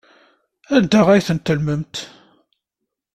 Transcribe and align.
Anda 0.75 0.99
ay 1.11 1.21
ten-tellmemt? 1.27 1.95